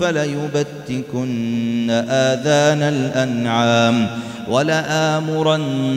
فليبتكن 0.00 1.90
آذان 2.10 2.82
الأنعام 2.82 4.06
ولآمرنهم 4.50 5.94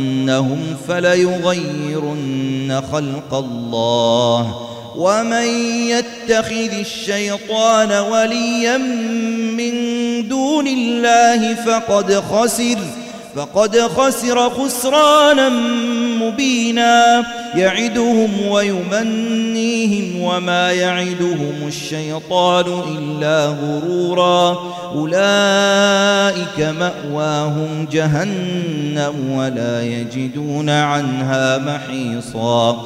فليغيرن 0.87 2.81
خلق 2.91 3.33
الله 3.33 4.69
ومن 4.95 5.47
يتخذ 5.87 6.79
الشيطان 6.79 7.91
وليا 7.91 8.77
من 9.57 9.73
دون 10.27 10.67
الله 10.67 11.55
فقد 11.55 12.13
خسر 12.13 12.77
فقد 13.35 13.79
خسر 13.79 14.49
خسرانا 14.49 15.49
مبينا. 16.21 17.25
يعدهم 17.55 18.47
ويمنيهم 18.47 20.21
وما 20.21 20.71
يعدهم 20.71 21.53
الشيطان 21.67 22.65
إلا 22.97 23.47
غرورا. 23.47 24.57
أولئك 24.95 26.59
مأواهم 26.59 27.87
جهنم 27.91 29.31
ولا 29.31 29.83
يجدون 29.83 30.69
عنها 30.69 31.57
محيصا. 31.57 32.85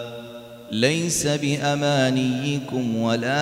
ليس 0.71 1.27
بأمانيكم 1.27 2.97
ولا 2.97 3.37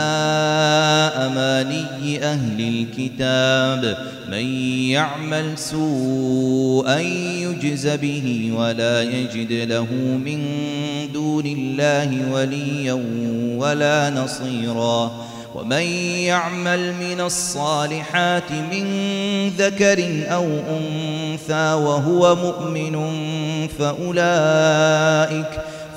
أماني 1.27 2.23
أهل 2.23 2.85
الكتاب. 2.97 3.97
من 4.29 4.45
يعمل 4.89 5.57
سوءا 5.57 6.99
يجز 6.99 7.87
به 7.87 8.51
ولا 8.55 9.01
يجد 9.01 9.51
له 9.51 9.87
من 10.25 10.41
دون 11.13 11.45
الله 11.45 12.31
وليا 12.31 12.93
ولا 13.57 14.09
نصيرا. 14.09 15.11
ومن 15.55 15.81
يعمل 16.25 16.93
من 16.93 17.21
الصالحات 17.21 18.51
من 18.51 18.85
ذكر 19.57 20.25
أو 20.33 20.45
أنثى 20.45 21.73
وهو 21.73 22.35
مؤمن 22.35 22.95
فأولئك 23.79 25.49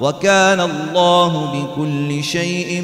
وكان 0.00 0.60
الله 0.60 1.52
بكل 1.52 2.24
شيء 2.24 2.82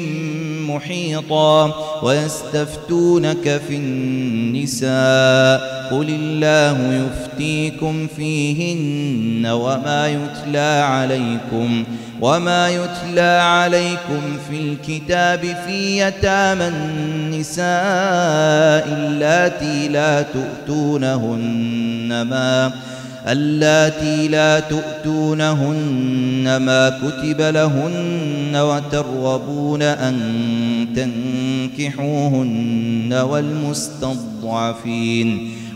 محيطا 0.67 1.73
ويستفتونك 2.03 3.61
في 3.67 3.75
النساء 3.75 5.81
قل 5.91 6.09
الله 6.09 6.93
يفتيكم 6.93 8.07
فيهن 8.07 9.45
وما 9.45 10.07
يتلى 10.07 10.83
عليكم 10.85 11.83
وما 12.21 12.69
يتلى 12.69 13.39
عليكم 13.43 14.21
في 14.49 14.59
الكتاب 14.59 15.39
في 15.65 15.99
يتامى 15.99 16.67
النساء 16.67 17.67
اللاتي 18.87 19.87
لا 19.87 20.21
تؤتونهن 20.21 22.21
ما 22.29 22.71
اللاتي 23.27 24.27
لا 24.27 24.59
تؤتونهن 24.59 26.57
ما 26.57 26.89
كتب 26.89 27.41
لهن 27.41 28.55
وترغبون 28.55 29.81
أن 29.81 30.17
تنكحوهن 31.77 33.13
والمستضعفين 33.29 35.27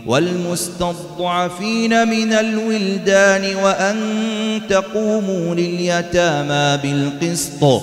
والمستضعفين 0.06 2.08
من 2.08 2.32
الولدان 2.32 3.56
وأن 3.56 3.96
تقوموا 4.68 5.54
لليتامى 5.54 6.78
بالقسط 6.82 7.82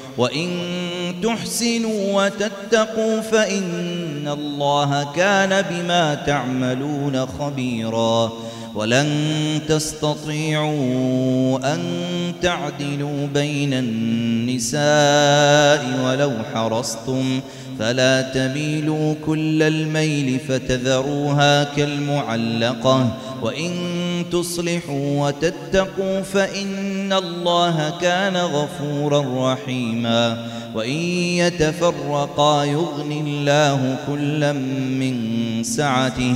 وإن 0.17 0.49
تحسنوا 1.23 2.25
وتتقوا 2.25 3.21
فإن 3.21 4.27
الله 4.27 5.13
كان 5.15 5.65
بما 5.69 6.15
تعملون 6.15 7.25
خبيرا 7.25 8.31
ولن 8.75 9.09
تستطيعوا 9.67 11.73
أن 11.73 11.81
تعدلوا 12.41 13.27
بين 13.33 13.73
النساء 13.73 14.81
ولو 16.05 16.31
حرصتم 16.53 17.39
فلا 17.79 18.21
تميلوا 18.21 19.15
كل 19.25 19.63
الميل 19.63 20.39
فتذروها 20.39 21.63
كالمعلقة 21.63 23.17
وإن 23.41 23.71
تصلحوا 24.31 25.27
وتتقوا 25.27 26.21
فإن 26.21 26.90
الله 27.13 27.93
كان 28.01 28.37
غفورا 28.37 29.53
رحيما 29.53 30.47
وإن 30.75 30.97
يتفرقا 31.41 32.63
يغني 32.63 33.21
الله 33.21 33.97
كلا 34.07 34.53
من 34.53 35.15
سعته 35.63 36.35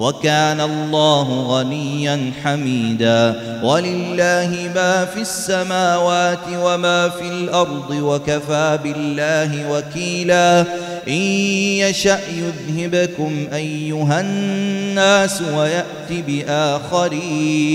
وكان 0.00 0.60
الله 0.60 1.42
غنيا 1.42 2.32
حميدا. 2.44 3.42
ولله 3.64 4.70
ما 4.74 5.04
في 5.04 5.20
السماوات 5.20 6.38
وما 6.64 7.08
في 7.08 7.28
الأرض 7.28 7.90
وكفى 7.90 8.78
بالله 8.84 9.72
وكيلا. 9.72 10.60
إن 11.08 11.12
يشأ 11.12 12.20
يذهبكم 12.68 13.46
أيها 13.52 14.20
الناس 14.20 15.42
ويأت 15.56 16.12
بآخرين. 16.26 17.70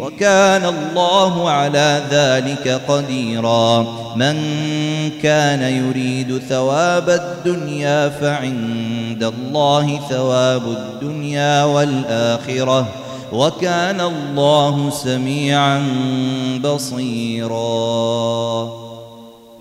وكان 0.00 0.64
الله 0.64 1.50
على 1.50 2.02
ذلك 2.10 2.80
قديرا. 2.88 3.86
من 4.16 4.36
كان 5.22 5.62
يريد 5.62 6.42
ثواب 6.48 7.10
الدنيا 7.10 8.08
فعند 8.08 9.22
الله 9.22 10.00
ثواب 10.10 10.62
الدنيا 10.66 11.64
والآخرة. 11.64 12.88
وكان 13.32 14.00
الله 14.00 14.90
سميعا 14.90 15.82
بصيراً. 16.64 18.79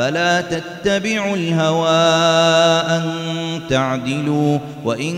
فلا 0.00 0.40
تتبعوا 0.40 1.36
الهوى 1.36 1.88
أن 2.96 3.02
تعدلوا 3.70 4.58
وإن 4.84 5.16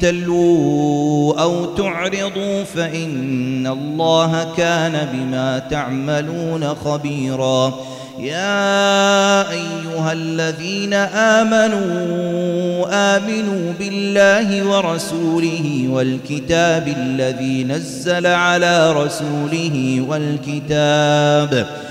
تلوا 0.00 1.42
أو 1.42 1.64
تعرضوا 1.64 2.64
فإن 2.64 3.66
الله 3.66 4.54
كان 4.56 5.08
بما 5.12 5.58
تعملون 5.58 6.74
خبيراً. 6.74 7.74
يا 8.18 9.50
أيها 9.50 10.12
الذين 10.12 10.94
آمنوا 10.94 12.86
آمنوا 13.16 13.72
بالله 13.78 14.66
ورسوله 14.66 15.88
والكتاب 15.90 16.88
الذي 16.88 17.64
نزل 17.64 18.26
على 18.26 18.92
رسوله 18.92 20.04
والكتاب 20.08 20.38
والكتاب 20.48 21.87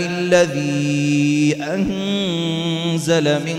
الذي 0.00 1.56
أنزل 1.62 3.24
من 3.24 3.56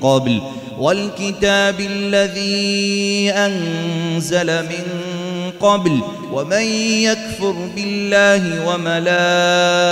قبل 0.00 0.40
والكتاب 0.78 1.80
الذي 1.80 3.30
أنزل 3.30 4.62
من 4.62 4.84
قبل 5.60 6.00
ومن 6.32 6.62
يكفر 7.02 7.54
بالله 7.76 8.68
وملائكته 8.68 9.84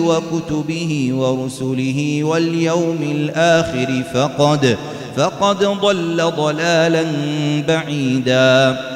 وكتبه 0.00 1.08
ورسله 1.12 2.24
واليوم 2.24 3.02
الآخر 3.02 4.02
فقد 4.14 4.76
فقد 5.16 5.64
ضل 5.64 6.32
ضلالا 6.36 7.04
بعيدا. 7.68 8.95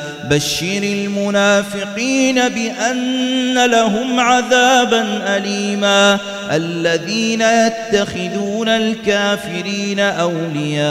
بشر 0.29 0.83
المنافقين 0.83 2.35
بأن 2.49 3.65
لهم 3.65 4.19
عذابا 4.19 5.21
أليما. 5.37 6.19
الذين 6.51 7.41
يتخذون 7.41 8.67
الكافرين 8.67 9.99
أولياء 9.99 10.89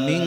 من 0.00 0.20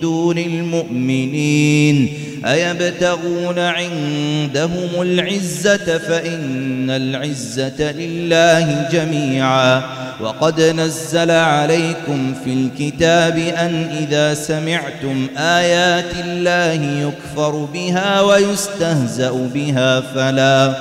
دون 0.00 0.38
المؤمنين. 0.38 2.08
أيبتغون 2.44 3.58
عندهم 3.58 5.02
العزة 5.02 5.98
فإن 5.98 6.90
العزة 6.90 7.92
لله 7.92 8.88
جميعا 8.92 9.82
وقد 10.20 10.60
نزل 10.60 11.30
عليكم 11.30 12.34
في 12.44 12.52
الكتاب 12.52 13.38
أن 13.38 13.96
إذا 14.00 14.34
سمعتم 14.34 15.26
آيات 15.38 16.16
الله 16.24 17.08
يكفر 17.08 17.50
بها 17.50 18.20
ويستهزأ 18.20 19.30
بها 19.54 20.00
فلا 20.00 20.74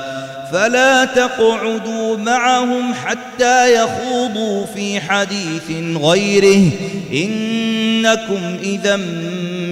فلا 0.52 1.06
تقعدوا 1.06 2.18
معهم 2.18 2.94
حتى 2.94 3.76
يخوضوا 3.76 4.66
في 4.66 5.00
حديث 5.00 5.98
غيره 5.98 6.72
إنكم 7.14 8.58
إذا 8.64 9.00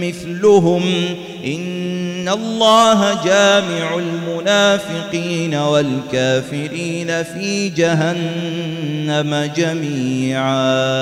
مثلهم 0.01 0.83
إن 1.45 1.80
الله 2.31 3.23
جامع 3.23 3.95
المنافقين 3.95 5.55
والكافرين 5.55 7.23
في 7.23 7.69
جهنم 7.69 9.51
جميعا. 9.55 11.01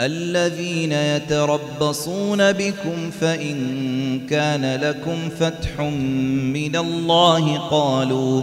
الذين 0.00 0.92
يتربصون 0.92 2.52
بكم 2.52 3.10
فإن 3.20 3.56
كان 4.30 4.80
لكم 4.80 5.28
فتح 5.40 5.80
من 5.80 6.76
الله 6.76 7.58
قالوا 7.58 8.42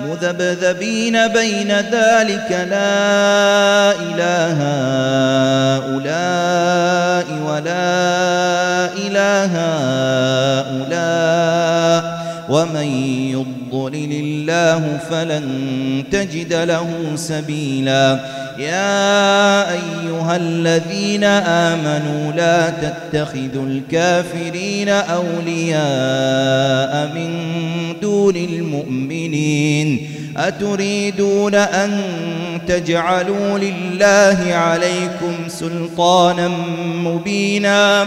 مذبذبين 0.00 1.28
بين 1.28 1.72
ذلك 1.72 2.50
لا 2.50 3.92
إله 3.92 4.58
هؤلاء 5.76 7.26
ولا 7.46 8.92
إله 9.06 9.52
هؤلاء 10.70 12.02
ومن 12.48 12.86
يضلل 13.66 14.12
الله 14.12 14.98
فلن 15.10 16.04
تجد 16.10 16.52
له 16.52 17.12
سبيلا. 17.14 18.20
يا 18.58 19.72
أيها 19.72 20.36
الذين 20.36 21.24
آمنوا 21.24 22.32
لا 22.32 22.70
تتخذوا 22.70 23.66
الكافرين 23.66 24.88
أولياء 24.88 25.76
من 27.14 27.30
دون 28.02 28.36
المؤمنين. 28.36 30.10
أتريدون 30.36 31.54
أن 31.54 32.00
تجعلوا 32.68 33.58
لله 33.58 34.54
عليكم 34.54 35.48
سلطانا 35.48 36.48
مبينا؟ 37.04 38.06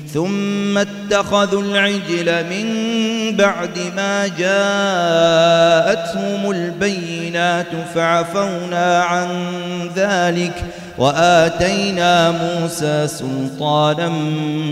ثم 0.13 0.77
اتخذوا 0.77 1.61
العجل 1.61 2.45
من 2.49 2.67
بعد 3.37 3.79
ما 3.95 4.27
جاءتهم 4.27 5.71
البينات 6.51 7.67
فعفونا 7.95 9.03
عن 9.03 9.27
ذلك 9.95 10.63
وآتينا 10.97 12.31
موسى 12.31 13.07
سلطانا 13.07 14.09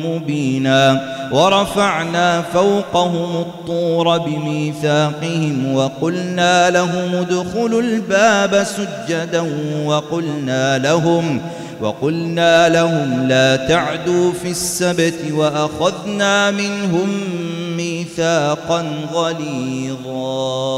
مبينا 0.05 1.01
ورفعنا 1.31 2.41
فوقهم 2.41 3.41
الطور 3.41 4.17
بميثاقهم 4.17 5.75
وقلنا 5.75 6.69
لهم 6.69 7.15
ادخلوا 7.15 7.81
الباب 7.81 8.63
سجدا 8.63 9.45
وقلنا 9.85 10.77
لهم 10.77 11.41
وقلنا 11.81 12.69
لهم 12.69 13.27
لا 13.27 13.55
تعدوا 13.55 14.31
في 14.31 14.49
السبت 14.49 15.31
وأخذنا 15.31 16.51
منهم 16.51 17.09
ميثاقا 17.77 18.81
غليظا. 19.13 20.69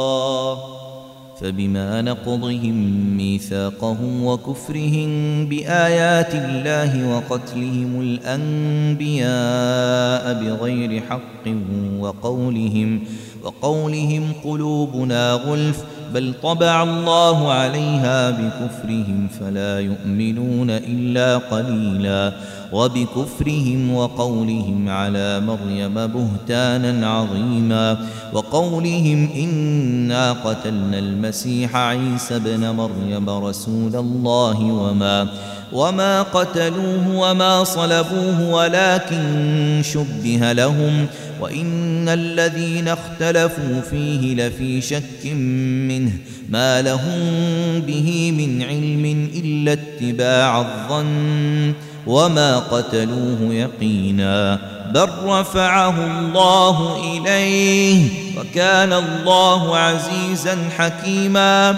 فبما 1.41 2.01
نقضهم 2.01 2.75
ميثاقهم 3.17 4.25
وكفرهم 4.25 5.09
بآيات 5.45 6.35
الله 6.35 7.15
وقتلهم 7.15 8.01
الأنبياء 8.01 9.23
بغير 10.43 11.01
حق 11.09 11.47
وقولهم 11.99 13.03
وقولهم 13.43 14.33
قلوبنا 14.43 15.33
غلف 15.33 15.83
بل 16.14 16.34
طبع 16.43 16.84
الله 16.84 17.51
عليها 17.53 18.30
بكفرهم 18.30 19.28
فلا 19.39 19.80
يؤمنون 19.80 20.70
إلا 20.70 21.38
قليلا. 21.38 22.34
وبكفرهم 22.72 23.93
وقولهم 23.93 24.89
على 24.89 25.39
مريم 25.39 25.93
بهتانا 25.93 27.07
عظيما 27.07 27.97
وقولهم 28.34 29.30
إنا 29.36 30.34
قتلنا 30.34 30.99
المسيح 30.99 31.76
عيسى 31.76 32.39
بن 32.39 32.69
مريم 32.69 33.30
رسول 33.30 33.95
الله 33.95 34.61
وما 34.61 35.28
وما 35.74 36.22
قتلوه 36.22 37.17
وما 37.17 37.63
صلبوه 37.63 38.49
ولكن 38.49 39.82
شبه 39.84 40.51
لهم 40.51 41.05
وإن 41.41 42.09
الذين 42.09 42.88
اختلفوا 42.88 43.82
فيه 43.89 44.36
لفي 44.36 44.82
شك 44.82 45.26
منه 45.88 46.11
ما 46.49 46.82
لهم 46.82 47.19
به 47.88 48.32
من 48.38 48.63
علم 48.63 49.30
إلا 49.36 49.74
اتباع 49.74 50.59
الظن 50.59 51.74
وما 52.07 52.59
قتلوه 52.59 53.37
يقينا 53.41 54.59
بل 54.93 55.09
رفعه 55.25 55.95
الله 56.07 56.97
إليه 57.03 58.09
وكان 58.39 58.93
الله 58.93 59.77
عزيزا 59.77 60.57
حكيما 60.77 61.77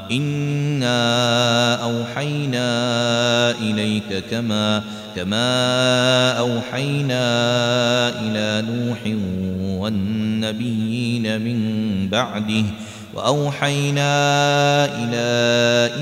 إنا 0.11 1.75
أوحينا 1.83 2.71
إليك 3.51 4.23
كما 4.31 4.83
كما 5.15 6.31
أوحينا 6.39 7.23
إلى 8.19 8.67
نوح 8.67 8.99
والنبيين 9.81 11.41
من 11.41 11.59
بعده 12.09 12.63
وأوحينا 13.13 14.11
إلى 14.85 15.25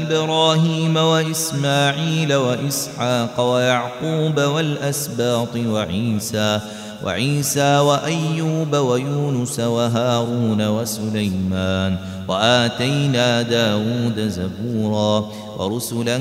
إبراهيم 0.04 0.98
وإسماعيل 0.98 2.36
وإسحاق 2.36 3.40
ويعقوب 3.40 4.40
والأسباط 4.40 5.56
وعيسى 5.56 6.60
وأيوب 7.04 8.76
ويونس 8.76 9.60
وهارون 9.60 10.68
وسليمان 10.68 11.98
وآتينا 12.28 13.42
داود 13.42 14.20
زبورا 14.20 15.30
ورسلا 15.58 16.20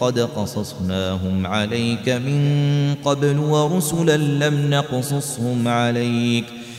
قد 0.00 0.18
قصصناهم 0.18 1.46
عليك 1.46 2.08
من 2.08 2.94
قبل 3.04 3.38
ورسلا 3.38 4.16
لم 4.16 4.70
نقصصهم 4.70 5.68
عليك 5.68 6.44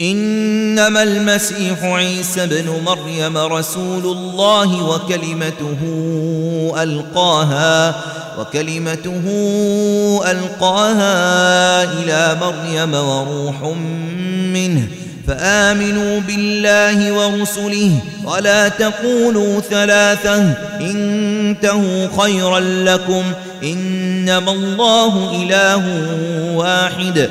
إنما 0.00 1.02
المسيح 1.02 1.82
عيسى 1.82 2.46
بن 2.46 2.70
مريم 2.86 3.36
رسول 3.38 4.04
الله 4.04 4.84
وكلمته 4.84 5.78
ألقاها 6.82 7.94
وكلمته 8.38 9.22
ألقاها 10.30 11.82
إلى 11.84 12.36
مريم 12.40 12.94
وروح 12.94 13.62
منه 14.52 14.88
فآمنوا 15.26 16.20
بالله 16.20 17.12
ورسله 17.12 17.92
ولا 18.24 18.68
تقولوا 18.68 19.60
ثلاثة 19.60 20.54
انتهوا 20.80 22.08
خيرا 22.22 22.60
لكم 22.60 23.22
إنما 23.62 24.52
الله 24.52 25.42
إله 25.42 25.84
واحد. 26.56 27.30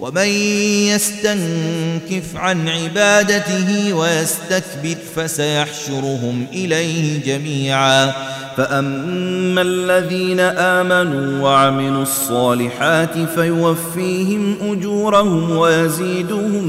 ومن 0.00 0.28
يستنكف 0.88 2.36
عن 2.36 2.68
عبادته 2.68 3.92
ويستكبر 3.94 4.96
فسيحشرهم 5.16 6.46
إليه 6.52 7.24
جميعا. 7.24 8.12
فأما 8.56 9.62
الذين 9.62 10.40
آمنوا 10.40 11.42
وعملوا 11.42 12.02
الصالحات 12.02 13.18
فيوفيهم 13.34 14.56
أجورهم 14.72 15.50
ويزيدهم 15.50 16.64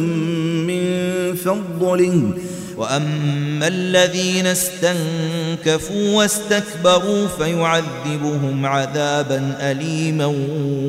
من 0.68 1.36
فضله. 1.36 2.32
وأما 2.78 3.68
الذين 3.68 4.48
استنكفوا 4.48 6.18
واستكبروا 6.18 7.28
فيعذبهم 7.28 8.66
عذابا 8.66 9.58
أليما 9.60 10.26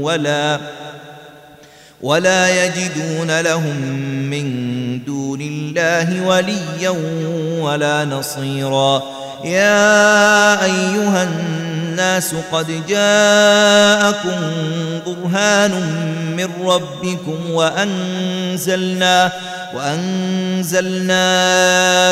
ولا 0.01 0.61
ولا 2.03 2.65
يجدون 2.65 3.41
لهم 3.41 3.77
من 4.31 4.49
دون 5.05 5.41
الله 5.41 6.27
وليا 6.27 6.91
ولا 7.61 8.05
نصيرا 8.05 9.03
يا 9.45 10.65
أيها 10.65 11.23
الناس 11.23 12.35
قد 12.53 12.67
جاءكم 12.89 14.41
برهان 15.07 15.71
من 16.37 16.49
ربكم 16.67 17.51
وأنزلنا 17.51 19.33
وأنزلنا 19.75 21.21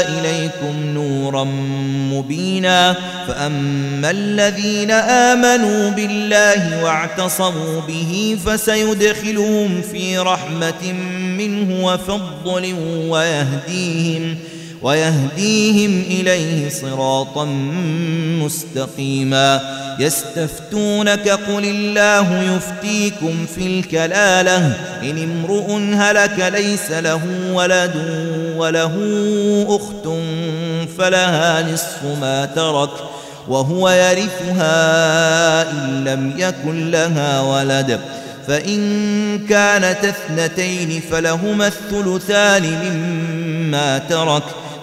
إليكم 0.09 0.87
نورا 0.87 1.45
مبينا 2.12 2.95
فأما 3.29 4.11
الذين 4.11 4.91
آمنوا 4.91 5.91
بالله 5.91 6.85
واعتصموا 6.85 7.81
به 7.81 8.39
فسيدخلهم 8.47 9.83
في 9.93 10.18
رحمة 10.18 10.93
منه 11.39 11.85
وفضل 11.85 12.74
ويهديهم 13.09 14.37
ويهديهم 14.87 16.03
إليه 16.11 16.68
صراطا 16.68 17.45
مستقيما. 18.45 19.61
يستفتونك 19.99 21.28
قل 21.28 21.64
الله 21.64 22.57
يفتيكم 22.57 23.47
في 23.55 23.66
الكلالة. 23.66 24.57
إن 25.03 25.22
امرؤ 25.22 25.72
هلك 25.95 26.53
ليس 26.53 26.91
له 26.91 27.20
ولد 27.53 27.93
وله 28.57 28.95
أخت 29.68 30.09
فلها 30.99 31.72
نصف 31.72 32.05
ما 32.20 32.45
ترك 32.45 32.91
وهو 33.49 33.89
يرثها 33.89 35.70
إن 35.70 36.05
لم 36.05 36.34
يكن 36.37 36.91
لها 36.91 37.41
ولد. 37.41 38.01
فإن 38.49 39.47
كانت 39.49 39.99
اثنتين 40.05 41.03
فلهما 41.11 41.66
الثلثان 41.66 42.62
مما 42.62 43.99
ترك. 43.99 44.43